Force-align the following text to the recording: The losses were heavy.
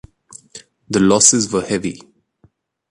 The 0.89 0.99
losses 0.99 1.53
were 1.53 1.63
heavy. 1.63 2.01